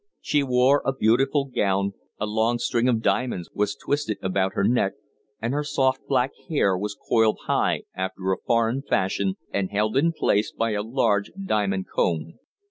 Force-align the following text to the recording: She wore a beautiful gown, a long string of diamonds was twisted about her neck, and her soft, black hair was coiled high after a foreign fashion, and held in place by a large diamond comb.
She 0.19 0.41
wore 0.41 0.81
a 0.83 0.93
beautiful 0.95 1.45
gown, 1.45 1.93
a 2.19 2.25
long 2.25 2.57
string 2.57 2.89
of 2.89 3.03
diamonds 3.03 3.51
was 3.53 3.75
twisted 3.75 4.17
about 4.23 4.55
her 4.55 4.63
neck, 4.63 4.93
and 5.39 5.53
her 5.53 5.63
soft, 5.63 6.07
black 6.07 6.31
hair 6.49 6.75
was 6.75 6.97
coiled 7.07 7.37
high 7.45 7.83
after 7.93 8.31
a 8.31 8.37
foreign 8.43 8.81
fashion, 8.81 9.35
and 9.53 9.69
held 9.69 9.95
in 9.95 10.11
place 10.11 10.51
by 10.51 10.71
a 10.71 10.81
large 10.81 11.31
diamond 11.45 11.85
comb. 11.87 12.39